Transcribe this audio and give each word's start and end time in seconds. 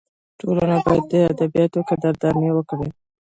ټولنه 0.39 0.75
باید 0.85 1.03
د 1.11 1.13
ادیبانو 1.31 1.79
قدرداني 1.89 2.49
وکړي. 2.53 2.87